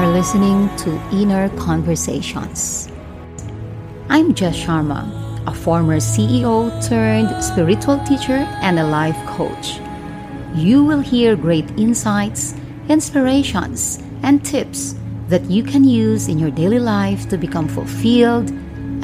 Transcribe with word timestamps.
are 0.00 0.12
listening 0.14 0.74
to 0.78 0.98
Inner 1.12 1.50
Conversations. 1.58 2.90
I'm 4.08 4.32
Jess 4.32 4.56
Sharma, 4.56 5.04
a 5.46 5.52
former 5.52 5.96
CEO 5.96 6.70
turned 6.88 7.44
spiritual 7.44 7.98
teacher 8.06 8.48
and 8.62 8.78
a 8.78 8.86
life 8.86 9.18
coach. 9.26 9.78
You 10.54 10.82
will 10.84 11.00
hear 11.00 11.36
great 11.36 11.68
insights, 11.78 12.54
inspirations, 12.88 14.02
and 14.22 14.42
tips 14.42 14.94
that 15.28 15.44
you 15.50 15.62
can 15.62 15.84
use 15.84 16.28
in 16.28 16.38
your 16.38 16.50
daily 16.50 16.78
life 16.78 17.28
to 17.28 17.36
become 17.36 17.68
fulfilled, 17.68 18.50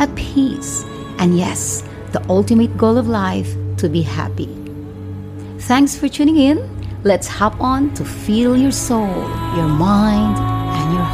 at 0.00 0.14
peace, 0.14 0.82
and 1.18 1.36
yes, 1.36 1.84
the 2.12 2.24
ultimate 2.30 2.74
goal 2.78 2.96
of 2.96 3.06
life 3.06 3.54
to 3.76 3.90
be 3.90 4.00
happy. 4.00 4.48
Thanks 5.58 5.94
for 5.94 6.08
tuning 6.08 6.38
in. 6.38 7.02
Let's 7.02 7.28
hop 7.28 7.60
on 7.60 7.92
to 7.96 8.04
feel 8.04 8.56
your 8.56 8.72
soul, 8.72 9.14
your 9.56 9.68
mind, 9.68 10.55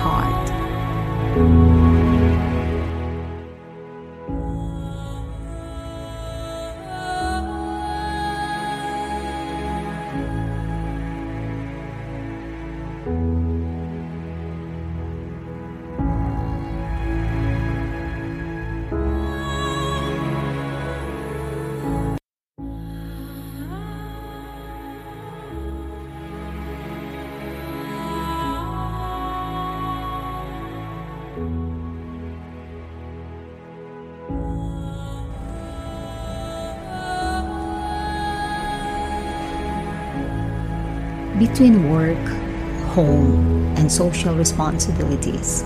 heart. 0.03 0.43
Between 41.47 41.91
work, 41.91 42.27
home, 42.95 43.75
and 43.77 43.91
social 43.91 44.35
responsibilities? 44.35 45.63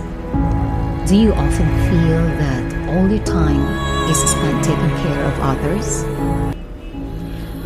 Do 1.06 1.14
you 1.16 1.32
often 1.34 1.68
feel 1.88 2.22
that 2.42 2.64
all 2.88 3.06
your 3.14 3.24
time 3.24 3.60
is 4.10 4.16
spent 4.16 4.64
taking 4.64 4.94
care 5.04 5.22
of 5.30 5.34
others? 5.52 5.88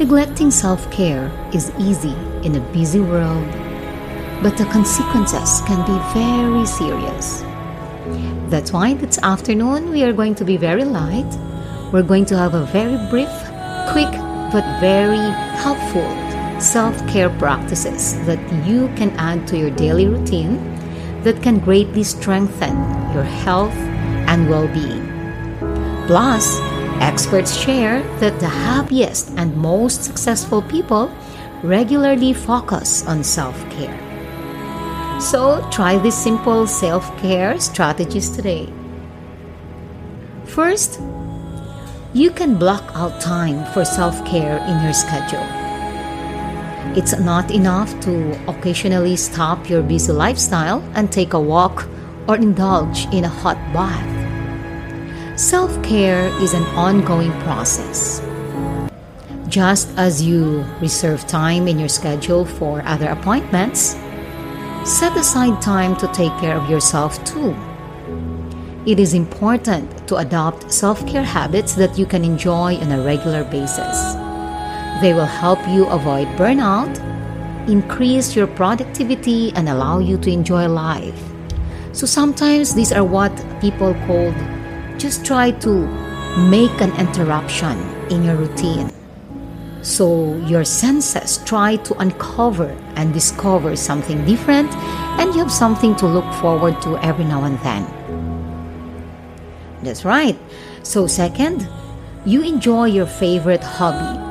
Neglecting 0.00 0.50
self 0.50 0.90
care 0.90 1.30
is 1.54 1.70
easy 1.78 2.16
in 2.42 2.56
a 2.56 2.60
busy 2.72 3.00
world, 3.00 3.48
but 4.42 4.56
the 4.58 4.66
consequences 4.72 5.60
can 5.68 5.80
be 5.86 5.96
very 6.18 6.66
serious. 6.66 7.42
That's 8.50 8.72
why 8.72 8.94
this 8.94 9.18
afternoon 9.18 9.90
we 9.90 10.02
are 10.02 10.12
going 10.12 10.34
to 10.34 10.44
be 10.44 10.56
very 10.56 10.84
light. 10.84 11.30
We're 11.92 12.08
going 12.12 12.26
to 12.26 12.36
have 12.36 12.54
a 12.54 12.64
very 12.66 12.98
brief, 13.08 13.34
quick, 13.92 14.12
but 14.50 14.64
very 14.80 15.26
helpful 15.62 16.29
self 16.62 16.96
care 17.08 17.30
practices 17.30 18.14
that 18.26 18.40
you 18.66 18.88
can 18.96 19.10
add 19.16 19.46
to 19.48 19.56
your 19.56 19.70
daily 19.70 20.06
routine 20.06 20.58
that 21.22 21.42
can 21.42 21.58
greatly 21.58 22.04
strengthen 22.04 22.76
your 23.12 23.24
health 23.24 23.76
and 24.28 24.48
well 24.48 24.68
being. 24.68 25.06
Plus, 26.06 26.58
experts 27.00 27.56
share 27.56 28.02
that 28.20 28.38
the 28.40 28.48
happiest 28.48 29.30
and 29.36 29.56
most 29.56 30.04
successful 30.04 30.62
people 30.62 31.10
regularly 31.62 32.32
focus 32.32 33.06
on 33.06 33.22
self 33.24 33.58
care. 33.70 33.98
So, 35.20 35.66
try 35.70 35.98
these 35.98 36.16
simple 36.16 36.66
self 36.66 37.16
care 37.18 37.58
strategies 37.60 38.30
today. 38.30 38.72
First, 40.46 41.00
you 42.12 42.30
can 42.30 42.56
block 42.56 42.90
out 42.94 43.20
time 43.20 43.64
for 43.72 43.84
self 43.84 44.24
care 44.24 44.58
in 44.66 44.82
your 44.82 44.94
schedule. 44.94 45.69
It's 46.96 47.16
not 47.16 47.52
enough 47.52 48.00
to 48.00 48.34
occasionally 48.50 49.14
stop 49.14 49.70
your 49.70 49.80
busy 49.80 50.10
lifestyle 50.10 50.82
and 50.94 51.06
take 51.06 51.34
a 51.34 51.40
walk 51.40 51.86
or 52.26 52.34
indulge 52.34 53.06
in 53.14 53.22
a 53.22 53.28
hot 53.28 53.56
bath. 53.72 54.10
Self 55.38 55.70
care 55.84 56.26
is 56.42 56.52
an 56.52 56.64
ongoing 56.74 57.30
process. 57.46 58.20
Just 59.46 59.96
as 59.96 60.20
you 60.20 60.64
reserve 60.80 61.24
time 61.28 61.68
in 61.68 61.78
your 61.78 61.88
schedule 61.88 62.44
for 62.44 62.82
other 62.84 63.08
appointments, 63.08 63.94
set 64.84 65.16
aside 65.16 65.62
time 65.62 65.94
to 65.94 66.08
take 66.08 66.36
care 66.38 66.56
of 66.56 66.68
yourself 66.68 67.22
too. 67.24 67.54
It 68.84 68.98
is 68.98 69.14
important 69.14 70.08
to 70.08 70.16
adopt 70.16 70.72
self 70.72 71.06
care 71.06 71.22
habits 71.22 71.74
that 71.74 71.96
you 71.96 72.04
can 72.04 72.24
enjoy 72.24 72.74
on 72.78 72.90
a 72.90 73.00
regular 73.00 73.44
basis. 73.44 74.16
They 75.00 75.14
will 75.14 75.24
help 75.24 75.66
you 75.66 75.86
avoid 75.86 76.28
burnout, 76.36 76.92
increase 77.66 78.36
your 78.36 78.46
productivity, 78.46 79.50
and 79.54 79.66
allow 79.66 79.98
you 79.98 80.18
to 80.18 80.30
enjoy 80.30 80.68
life. 80.68 81.18
So 81.92 82.04
sometimes 82.04 82.74
these 82.74 82.92
are 82.92 83.02
what 83.02 83.32
people 83.62 83.94
call 84.06 84.34
just 84.98 85.24
try 85.24 85.52
to 85.52 85.86
make 86.50 86.82
an 86.82 86.94
interruption 87.00 87.78
in 88.10 88.24
your 88.24 88.36
routine. 88.36 88.92
So 89.80 90.36
your 90.44 90.64
senses 90.64 91.38
try 91.44 91.76
to 91.76 91.94
uncover 91.96 92.68
and 92.96 93.14
discover 93.14 93.76
something 93.76 94.22
different, 94.26 94.70
and 95.18 95.32
you 95.32 95.40
have 95.40 95.50
something 95.50 95.96
to 95.96 96.06
look 96.06 96.30
forward 96.34 96.82
to 96.82 96.98
every 96.98 97.24
now 97.24 97.44
and 97.44 97.58
then. 97.60 97.86
That's 99.82 100.04
right. 100.04 100.38
So, 100.82 101.06
second, 101.06 101.66
you 102.26 102.42
enjoy 102.42 102.84
your 102.92 103.06
favorite 103.06 103.64
hobby 103.64 104.29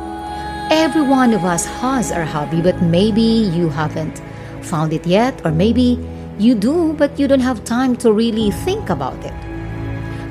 Every 0.71 1.01
one 1.01 1.33
of 1.33 1.43
us 1.45 1.65
has 1.65 2.11
our 2.11 2.23
hobby, 2.23 2.61
but 2.61 2.79
maybe 2.79 3.21
you 3.21 3.69
haven't 3.69 4.21
found 4.61 4.93
it 4.93 5.05
yet, 5.07 5.43
or 5.43 5.51
maybe 5.51 5.97
you 6.37 6.53
do, 6.53 6.93
but 6.93 7.17
you 7.19 7.27
don't 7.27 7.39
have 7.39 7.63
time 7.63 7.95
to 7.97 8.13
really 8.13 8.51
think 8.51 8.91
about 8.91 9.17
it. 9.25 9.33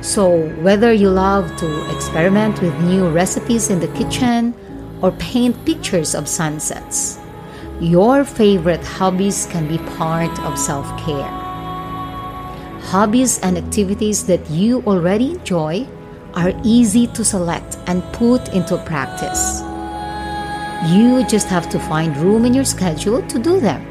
So, 0.00 0.48
whether 0.62 0.92
you 0.92 1.10
love 1.10 1.56
to 1.56 1.94
experiment 1.94 2.62
with 2.62 2.72
new 2.82 3.10
recipes 3.10 3.68
in 3.68 3.80
the 3.80 3.88
kitchen 3.88 4.54
or 5.02 5.10
paint 5.18 5.56
pictures 5.66 6.14
of 6.14 6.28
sunsets, 6.28 7.18
your 7.80 8.24
favorite 8.24 8.84
hobbies 8.84 9.46
can 9.50 9.66
be 9.66 9.78
part 9.98 10.38
of 10.46 10.56
self 10.56 10.86
care. 11.00 11.34
Hobbies 12.94 13.40
and 13.40 13.58
activities 13.58 14.24
that 14.26 14.48
you 14.48 14.82
already 14.86 15.32
enjoy 15.32 15.84
are 16.34 16.52
easy 16.62 17.08
to 17.08 17.24
select 17.24 17.76
and 17.88 18.04
put 18.12 18.54
into 18.54 18.78
practice. 18.86 19.67
You 20.86 21.26
just 21.26 21.48
have 21.48 21.68
to 21.70 21.78
find 21.80 22.16
room 22.18 22.44
in 22.44 22.54
your 22.54 22.64
schedule 22.64 23.20
to 23.22 23.38
do 23.40 23.58
them. 23.58 23.84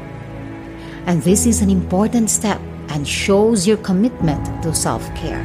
And 1.04 1.22
this 1.22 1.44
is 1.44 1.60
an 1.60 1.68
important 1.68 2.30
step 2.30 2.58
and 2.88 3.06
shows 3.06 3.66
your 3.66 3.76
commitment 3.76 4.62
to 4.62 4.74
self 4.74 5.04
care. 5.14 5.44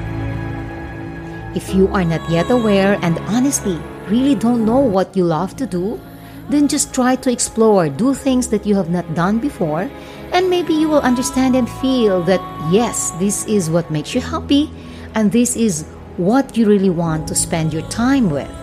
If 1.54 1.76
you 1.76 1.90
are 1.90 2.06
not 2.06 2.24
yet 2.30 2.50
aware 2.50 2.98
and 3.02 3.20
honestly 3.28 3.76
really 4.08 4.36
don't 4.36 4.66
know 4.66 4.80
what 4.80 5.18
you 5.18 5.26
love 5.26 5.58
to 5.58 5.68
do, 5.68 6.00
then 6.48 6.70
just 6.70 6.94
try 6.94 7.18
to 7.18 7.30
explore, 7.30 7.90
do 7.90 8.14
things 8.14 8.48
that 8.48 8.66
you 8.66 8.76
have 8.76 8.90
not 8.90 9.14
done 9.14 9.40
before, 9.40 9.92
and 10.32 10.50
maybe 10.50 10.74
you 10.74 10.88
will 10.88 11.02
understand 11.02 11.58
and 11.58 11.70
feel 11.84 12.24
that 12.24 12.42
yes, 12.72 13.12
this 13.20 13.46
is 13.48 13.70
what 13.70 13.92
makes 13.92 14.16
you 14.16 14.22
happy, 14.22 14.72
and 15.14 15.32
this 15.32 15.58
is 15.58 15.84
what 16.16 16.56
you 16.56 16.68
really 16.68 16.90
want 16.90 17.28
to 17.28 17.36
spend 17.36 17.74
your 17.74 17.88
time 17.90 18.30
with. 18.30 18.63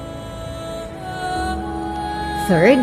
Third, 2.50 2.82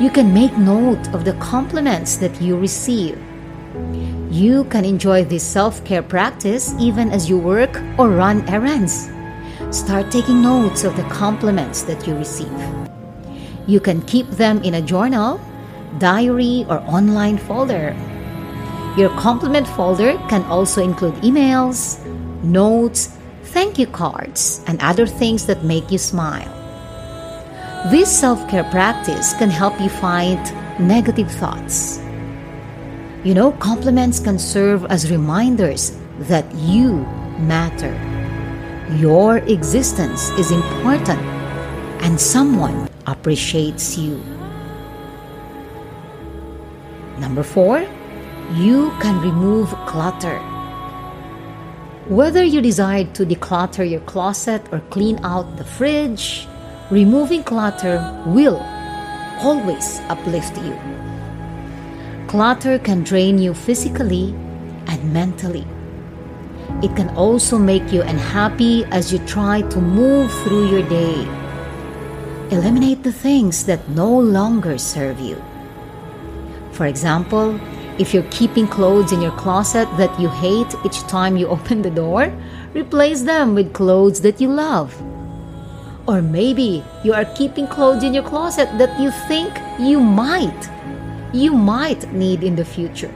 you 0.00 0.08
can 0.08 0.32
make 0.32 0.56
note 0.56 1.12
of 1.12 1.26
the 1.26 1.34
compliments 1.34 2.16
that 2.16 2.40
you 2.40 2.56
receive. 2.56 3.20
You 4.30 4.64
can 4.72 4.86
enjoy 4.86 5.24
this 5.24 5.44
self 5.44 5.84
care 5.84 6.02
practice 6.02 6.72
even 6.80 7.12
as 7.12 7.28
you 7.28 7.36
work 7.36 7.82
or 7.98 8.08
run 8.08 8.48
errands. 8.48 9.12
Start 9.68 10.10
taking 10.10 10.40
notes 10.40 10.84
of 10.84 10.96
the 10.96 11.02
compliments 11.12 11.82
that 11.82 12.06
you 12.06 12.16
receive. 12.16 12.48
You 13.66 13.78
can 13.78 14.00
keep 14.08 14.26
them 14.40 14.62
in 14.62 14.72
a 14.72 14.80
journal, 14.80 15.38
diary, 15.98 16.64
or 16.70 16.80
online 16.88 17.36
folder. 17.36 17.92
Your 18.96 19.10
compliment 19.20 19.68
folder 19.68 20.16
can 20.32 20.44
also 20.44 20.82
include 20.82 21.12
emails, 21.16 22.00
notes, 22.42 23.12
thank 23.52 23.78
you 23.78 23.86
cards, 23.86 24.64
and 24.66 24.80
other 24.80 25.06
things 25.06 25.44
that 25.44 25.62
make 25.62 25.92
you 25.92 25.98
smile. 25.98 26.63
This 27.90 28.08
self 28.08 28.48
care 28.48 28.64
practice 28.64 29.34
can 29.34 29.50
help 29.50 29.78
you 29.78 29.90
fight 29.90 30.40
negative 30.80 31.30
thoughts. 31.30 32.00
You 33.24 33.34
know, 33.34 33.52
compliments 33.52 34.18
can 34.18 34.38
serve 34.38 34.86
as 34.86 35.10
reminders 35.10 35.92
that 36.20 36.50
you 36.54 37.04
matter. 37.36 37.92
Your 38.96 39.36
existence 39.36 40.30
is 40.40 40.50
important 40.50 41.20
and 42.00 42.18
someone 42.18 42.88
appreciates 43.06 43.98
you. 43.98 44.16
Number 47.18 47.42
four, 47.42 47.84
you 48.54 48.92
can 48.98 49.20
remove 49.20 49.68
clutter. 49.84 50.38
Whether 52.08 52.44
you 52.44 52.62
decide 52.62 53.14
to 53.16 53.26
declutter 53.26 53.84
your 53.84 54.00
closet 54.00 54.62
or 54.72 54.80
clean 54.88 55.20
out 55.22 55.58
the 55.58 55.64
fridge, 55.64 56.48
removing 56.90 57.42
clutter 57.42 57.96
will 58.26 58.60
always 59.40 60.00
uplift 60.08 60.56
you. 60.58 60.78
Clutter 62.26 62.78
can 62.78 63.02
drain 63.02 63.38
you 63.38 63.54
physically 63.54 64.34
and 64.86 65.12
mentally. 65.12 65.66
It 66.82 66.94
can 66.94 67.08
also 67.16 67.58
make 67.58 67.90
you 67.90 68.02
unhappy 68.02 68.84
as 68.86 69.12
you 69.12 69.18
try 69.20 69.62
to 69.62 69.80
move 69.80 70.30
through 70.42 70.68
your 70.68 70.86
day. 70.88 71.22
Eliminate 72.50 73.02
the 73.02 73.12
things 73.12 73.64
that 73.64 73.88
no 73.88 74.18
longer 74.18 74.76
serve 74.76 75.20
you. 75.20 75.42
For 76.72 76.86
example, 76.86 77.58
if 77.98 78.12
you're 78.12 78.28
keeping 78.30 78.66
clothes 78.66 79.12
in 79.12 79.22
your 79.22 79.36
closet 79.38 79.88
that 79.96 80.18
you 80.20 80.28
hate 80.28 80.74
each 80.84 81.00
time 81.06 81.36
you 81.36 81.48
open 81.56 81.80
the 81.80 81.90
door, 81.90 82.30
replace 82.74 83.22
them 83.22 83.54
with 83.54 83.72
clothes 83.72 84.20
that 84.20 84.40
you 84.40 84.48
love. 84.48 84.94
Or 86.06 86.20
maybe 86.20 86.84
you 87.02 87.14
are 87.14 87.24
keeping 87.36 87.66
clothes 87.66 88.02
in 88.02 88.12
your 88.12 88.22
closet 88.22 88.68
that 88.78 89.00
you 89.00 89.10
think 89.26 89.52
you 89.78 90.00
might, 90.00 90.70
you 91.32 91.52
might 91.52 92.12
need 92.12 92.42
in 92.42 92.56
the 92.56 92.64
future. 92.64 93.12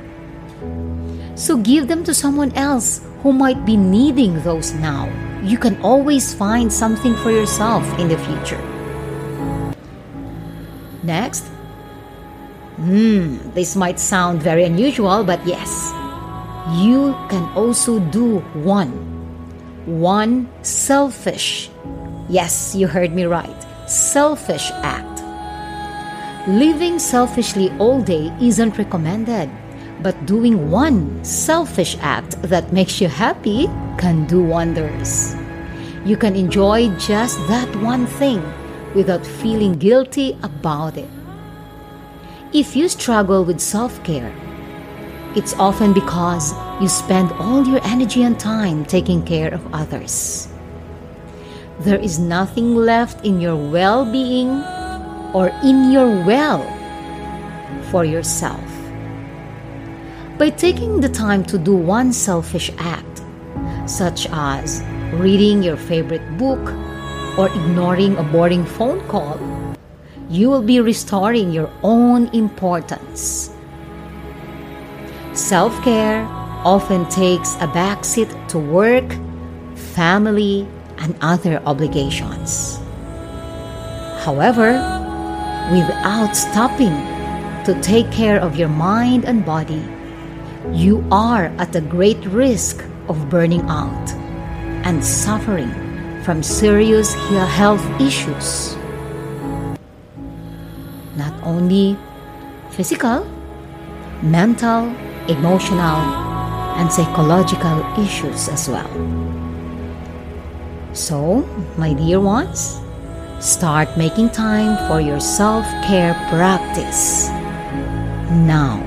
So 1.34 1.56
give 1.56 1.88
them 1.88 2.02
to 2.04 2.14
someone 2.14 2.52
else 2.54 3.00
who 3.22 3.32
might 3.32 3.64
be 3.66 3.76
needing 3.76 4.42
those 4.42 4.72
now. 4.74 5.08
You 5.42 5.58
can 5.58 5.80
always 5.82 6.34
find 6.34 6.72
something 6.72 7.14
for 7.16 7.30
yourself 7.30 7.84
in 7.98 8.08
the 8.08 8.18
future. 8.18 8.60
Next, 11.02 11.44
Hmm, 12.78 13.50
this 13.58 13.74
might 13.74 13.98
sound 13.98 14.40
very 14.40 14.62
unusual, 14.62 15.24
but 15.24 15.42
yes, 15.44 15.90
you 16.78 17.10
can 17.26 17.42
also 17.58 17.98
do 17.98 18.38
one. 18.62 18.94
One 19.84 20.46
selfish, 20.62 21.70
yes, 22.28 22.74
you 22.74 22.86
heard 22.86 23.12
me 23.12 23.24
right, 23.24 23.66
selfish 23.88 24.70
act. 24.82 25.22
Living 26.48 26.98
selfishly 26.98 27.70
all 27.78 28.00
day 28.00 28.32
isn't 28.40 28.78
recommended, 28.78 29.50
but 30.02 30.26
doing 30.26 30.70
one 30.70 31.22
selfish 31.24 31.96
act 32.00 32.40
that 32.42 32.72
makes 32.72 33.00
you 33.00 33.08
happy 33.08 33.66
can 33.98 34.26
do 34.26 34.42
wonders. 34.42 35.34
You 36.04 36.16
can 36.16 36.36
enjoy 36.36 36.88
just 36.96 37.36
that 37.48 37.68
one 37.82 38.06
thing 38.06 38.42
without 38.94 39.26
feeling 39.26 39.74
guilty 39.74 40.38
about 40.42 40.96
it. 40.96 41.08
If 42.52 42.74
you 42.74 42.88
struggle 42.88 43.44
with 43.44 43.60
self 43.60 44.02
care, 44.04 44.34
it's 45.36 45.52
often 45.54 45.92
because 45.92 46.54
you 46.80 46.88
spend 46.88 47.30
all 47.32 47.66
your 47.66 47.80
energy 47.84 48.22
and 48.22 48.40
time 48.40 48.86
taking 48.86 49.22
care 49.22 49.52
of 49.52 49.74
others. 49.74 50.48
There 51.80 51.98
is 51.98 52.18
nothing 52.18 52.74
left 52.74 53.24
in 53.24 53.40
your 53.40 53.54
well 53.54 54.04
being 54.04 54.50
or 55.32 55.48
in 55.62 55.92
your 55.92 56.10
well 56.26 56.66
for 57.92 58.04
yourself. 58.04 58.66
By 60.38 60.50
taking 60.50 61.00
the 61.00 61.08
time 61.08 61.44
to 61.44 61.56
do 61.56 61.76
one 61.76 62.12
selfish 62.12 62.72
act, 62.78 63.22
such 63.86 64.26
as 64.32 64.82
reading 65.14 65.62
your 65.62 65.76
favorite 65.76 66.36
book 66.36 66.58
or 67.38 67.46
ignoring 67.46 68.16
a 68.16 68.24
boring 68.24 68.64
phone 68.64 69.00
call, 69.06 69.38
you 70.28 70.50
will 70.50 70.62
be 70.62 70.80
restoring 70.80 71.52
your 71.52 71.70
own 71.84 72.26
importance. 72.34 73.50
Self 75.32 75.80
care 75.84 76.26
often 76.66 77.08
takes 77.08 77.54
a 77.62 77.68
backseat 77.70 78.30
to 78.48 78.58
work, 78.58 79.06
family, 79.94 80.66
and 80.98 81.14
other 81.20 81.62
obligations. 81.64 82.78
However, 84.24 84.72
without 85.72 86.34
stopping 86.34 86.94
to 87.64 87.78
take 87.82 88.10
care 88.10 88.40
of 88.40 88.56
your 88.56 88.68
mind 88.68 89.24
and 89.24 89.44
body, 89.44 89.82
you 90.72 91.04
are 91.10 91.46
at 91.58 91.74
a 91.76 91.80
great 91.80 92.24
risk 92.26 92.84
of 93.08 93.30
burning 93.30 93.62
out 93.68 94.12
and 94.84 95.04
suffering 95.04 95.72
from 96.24 96.42
serious 96.42 97.14
health 97.14 97.84
issues 98.00 98.76
not 101.18 101.34
only 101.42 101.98
physical, 102.70 103.26
mental, 104.22 104.86
emotional, 105.26 105.98
and 106.78 106.90
psychological 106.92 107.82
issues 107.98 108.48
as 108.48 108.68
well. 108.68 109.47
So, 110.92 111.46
my 111.76 111.92
dear 111.92 112.20
ones, 112.20 112.80
start 113.40 113.96
making 113.96 114.30
time 114.30 114.76
for 114.88 115.00
your 115.00 115.20
self 115.20 115.64
care 115.84 116.14
practice 116.30 117.28
now. 118.30 118.82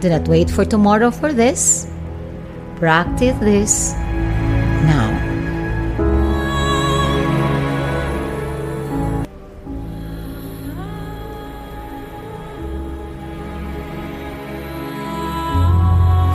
Do 0.00 0.10
not 0.10 0.28
wait 0.28 0.50
for 0.50 0.64
tomorrow 0.64 1.10
for 1.10 1.32
this. 1.32 1.88
Practice 2.76 3.36
this 3.40 3.94
now. 4.84 5.08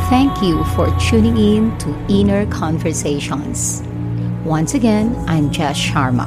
Thank 0.09 0.41
you 0.41 0.63
for 0.75 0.89
tuning 0.99 1.37
in 1.37 1.77
to 1.77 1.95
Inner 2.09 2.45
Conversations. 2.47 3.83
Once 4.45 4.73
again, 4.73 5.13
I'm 5.27 5.51
Jess 5.51 5.77
Sharma. 5.77 6.25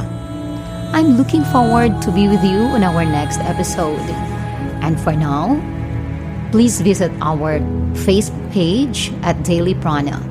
I'm 0.95 1.17
looking 1.17 1.43
forward 1.51 2.01
to 2.03 2.13
be 2.13 2.29
with 2.29 2.45
you 2.45 2.61
in 2.77 2.85
our 2.85 3.05
next 3.05 3.41
episode. 3.41 3.99
And 4.87 5.01
for 5.01 5.13
now, 5.13 5.59
please 6.53 6.81
visit 6.81 7.11
our 7.21 7.59
Facebook 8.07 8.53
page 8.53 9.13
at 9.23 9.43
Daily 9.43 9.75
Prana. 9.75 10.23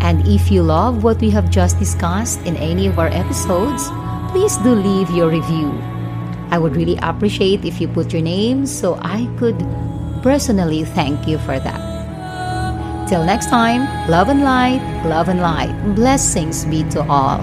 And 0.00 0.26
if 0.26 0.50
you 0.50 0.62
love 0.64 1.04
what 1.04 1.20
we 1.20 1.30
have 1.30 1.50
just 1.50 1.78
discussed 1.78 2.40
in 2.42 2.56
any 2.56 2.88
of 2.88 2.98
our 2.98 3.10
episodes, 3.14 3.88
please 4.32 4.56
do 4.58 4.74
leave 4.74 5.08
your 5.10 5.30
review. 5.30 5.70
I 6.50 6.58
would 6.58 6.76
really 6.76 6.98
appreciate 7.02 7.64
if 7.64 7.80
you 7.80 7.88
put 7.88 8.12
your 8.12 8.22
name 8.22 8.66
so 8.66 8.98
I 9.02 9.28
could 9.38 9.58
personally 10.22 10.84
thank 10.84 11.28
you 11.28 11.38
for 11.38 11.58
that. 11.58 13.08
Till 13.08 13.24
next 13.24 13.48
time, 13.48 13.88
love 14.10 14.28
and 14.28 14.42
light, 14.42 14.82
love 15.06 15.28
and 15.28 15.40
light. 15.40 15.72
Blessings 15.94 16.64
be 16.66 16.84
to 16.90 17.02
all. 17.08 17.40